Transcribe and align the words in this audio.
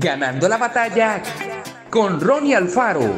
Ganando 0.00 0.48
la 0.48 0.58
batalla 0.58 1.20
con 1.90 2.20
Ronnie 2.20 2.54
Alfaro. 2.54 3.16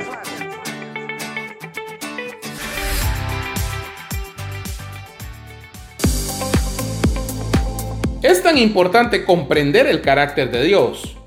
Es 8.23 8.43
tan 8.43 8.57
importante 8.57 9.27
comprender 9.27 9.89
el 9.89 10.01
carácter 10.01 10.51
de 10.51 10.65
Dios. 10.65 11.19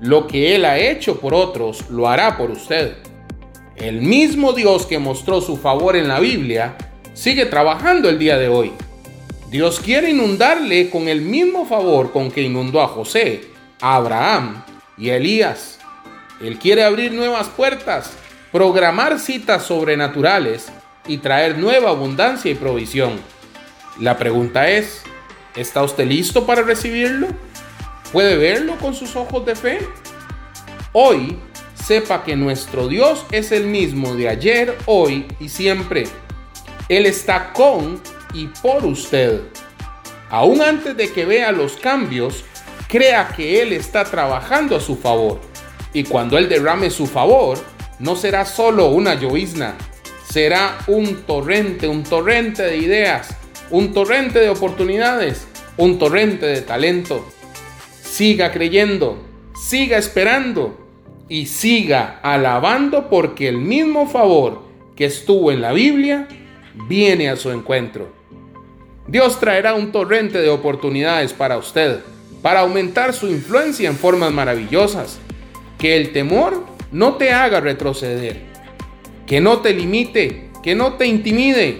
Lo 0.00 0.26
que 0.26 0.56
Él 0.56 0.64
ha 0.64 0.76
hecho 0.76 1.20
por 1.20 1.34
otros, 1.34 1.88
lo 1.88 2.08
hará 2.08 2.36
por 2.36 2.50
usted. 2.50 2.96
El 3.76 4.02
mismo 4.02 4.54
Dios 4.54 4.86
que 4.86 4.98
mostró 4.98 5.40
su 5.40 5.56
favor 5.56 5.94
en 5.94 6.08
la 6.08 6.18
Biblia 6.18 6.76
sigue 7.14 7.46
trabajando 7.46 8.08
el 8.08 8.18
día 8.18 8.38
de 8.38 8.48
hoy. 8.48 8.72
Dios 9.50 9.78
quiere 9.78 10.10
inundarle 10.10 10.90
con 10.90 11.06
el 11.06 11.20
mismo 11.20 11.64
favor 11.64 12.10
con 12.10 12.32
que 12.32 12.42
inundó 12.42 12.82
a 12.82 12.88
José, 12.88 13.42
a 13.80 13.94
Abraham 13.94 14.64
y 14.96 15.10
a 15.10 15.16
Elías. 15.16 15.78
Él 16.40 16.58
quiere 16.58 16.84
abrir 16.84 17.12
nuevas 17.12 17.48
puertas, 17.48 18.12
programar 18.52 19.18
citas 19.18 19.64
sobrenaturales 19.64 20.66
y 21.06 21.18
traer 21.18 21.58
nueva 21.58 21.90
abundancia 21.90 22.50
y 22.50 22.54
provisión. 22.54 23.20
La 24.00 24.18
pregunta 24.18 24.68
es, 24.68 25.02
¿está 25.54 25.82
usted 25.82 26.06
listo 26.06 26.44
para 26.46 26.62
recibirlo? 26.62 27.28
¿Puede 28.12 28.36
verlo 28.36 28.76
con 28.76 28.94
sus 28.94 29.16
ojos 29.16 29.44
de 29.46 29.56
fe? 29.56 29.78
Hoy, 30.92 31.38
sepa 31.74 32.24
que 32.24 32.36
nuestro 32.36 32.88
Dios 32.88 33.24
es 33.30 33.52
el 33.52 33.66
mismo 33.66 34.14
de 34.14 34.28
ayer, 34.28 34.76
hoy 34.86 35.26
y 35.40 35.48
siempre. 35.48 36.04
Él 36.88 37.06
está 37.06 37.52
con 37.52 38.00
y 38.32 38.46
por 38.46 38.84
usted. 38.84 39.40
Aún 40.30 40.60
antes 40.60 40.96
de 40.96 41.12
que 41.12 41.24
vea 41.24 41.52
los 41.52 41.76
cambios, 41.76 42.44
crea 42.88 43.28
que 43.28 43.62
Él 43.62 43.72
está 43.72 44.04
trabajando 44.04 44.76
a 44.76 44.80
su 44.80 44.96
favor. 44.96 45.40
Y 45.92 46.04
cuando 46.04 46.38
Él 46.38 46.48
derrame 46.48 46.90
su 46.90 47.06
favor, 47.06 47.58
no 47.98 48.16
será 48.16 48.44
solo 48.44 48.88
una 48.88 49.14
llovizna, 49.14 49.74
será 50.28 50.78
un 50.86 51.22
torrente, 51.22 51.88
un 51.88 52.02
torrente 52.02 52.62
de 52.62 52.76
ideas, 52.76 53.34
un 53.70 53.92
torrente 53.92 54.38
de 54.38 54.50
oportunidades, 54.50 55.46
un 55.76 55.98
torrente 55.98 56.46
de 56.46 56.60
talento. 56.60 57.26
Siga 58.02 58.52
creyendo, 58.52 59.18
siga 59.54 59.98
esperando 59.98 60.86
y 61.28 61.46
siga 61.46 62.20
alabando 62.22 63.08
porque 63.08 63.48
el 63.48 63.58
mismo 63.58 64.08
favor 64.08 64.62
que 64.94 65.06
estuvo 65.06 65.50
en 65.50 65.60
la 65.60 65.72
Biblia 65.72 66.28
viene 66.88 67.28
a 67.28 67.36
su 67.36 67.50
encuentro. 67.50 68.12
Dios 69.08 69.38
traerá 69.38 69.74
un 69.74 69.92
torrente 69.92 70.38
de 70.38 70.48
oportunidades 70.48 71.32
para 71.32 71.58
usted, 71.58 72.00
para 72.42 72.60
aumentar 72.60 73.12
su 73.12 73.28
influencia 73.28 73.88
en 73.88 73.96
formas 73.96 74.32
maravillosas 74.32 75.18
que 75.78 75.96
el 75.96 76.12
temor 76.12 76.64
no 76.92 77.14
te 77.14 77.32
haga 77.32 77.60
retroceder, 77.60 78.40
que 79.26 79.40
no 79.40 79.60
te 79.60 79.74
limite, 79.74 80.50
que 80.62 80.74
no 80.74 80.94
te 80.94 81.06
intimide. 81.06 81.78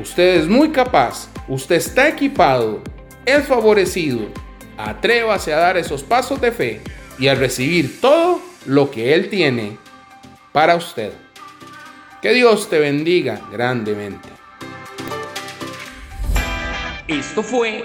Usted 0.00 0.36
es 0.36 0.48
muy 0.48 0.70
capaz, 0.70 1.28
usted 1.48 1.76
está 1.76 2.08
equipado, 2.08 2.82
es 3.24 3.46
favorecido. 3.46 4.28
Atrévase 4.76 5.52
a 5.52 5.58
dar 5.58 5.76
esos 5.76 6.02
pasos 6.02 6.40
de 6.40 6.50
fe 6.50 6.80
y 7.18 7.28
a 7.28 7.34
recibir 7.34 8.00
todo 8.00 8.40
lo 8.66 8.90
que 8.90 9.14
Él 9.14 9.28
tiene 9.28 9.76
para 10.52 10.76
usted. 10.76 11.12
Que 12.20 12.32
Dios 12.32 12.68
te 12.68 12.78
bendiga 12.78 13.40
grandemente. 13.50 14.28
Esto 17.08 17.42
fue 17.42 17.84